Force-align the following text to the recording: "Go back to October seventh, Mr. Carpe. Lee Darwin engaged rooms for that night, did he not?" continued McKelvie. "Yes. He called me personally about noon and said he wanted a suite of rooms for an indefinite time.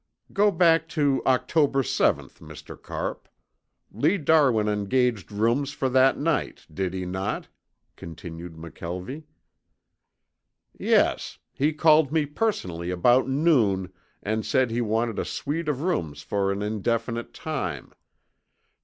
"Go 0.33 0.49
back 0.49 0.87
to 0.97 1.21
October 1.27 1.83
seventh, 1.83 2.39
Mr. 2.39 2.75
Carpe. 2.75 3.29
Lee 3.91 4.17
Darwin 4.17 4.67
engaged 4.67 5.31
rooms 5.31 5.73
for 5.73 5.89
that 5.89 6.17
night, 6.17 6.65
did 6.73 6.91
he 6.95 7.05
not?" 7.05 7.49
continued 7.95 8.55
McKelvie. 8.55 9.25
"Yes. 10.75 11.37
He 11.53 11.71
called 11.71 12.11
me 12.11 12.25
personally 12.25 12.89
about 12.89 13.29
noon 13.29 13.93
and 14.23 14.43
said 14.43 14.71
he 14.71 14.81
wanted 14.81 15.19
a 15.19 15.23
suite 15.23 15.67
of 15.67 15.83
rooms 15.83 16.23
for 16.23 16.51
an 16.51 16.63
indefinite 16.63 17.31
time. 17.31 17.93